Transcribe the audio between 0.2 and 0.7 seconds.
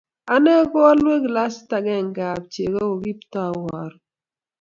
ane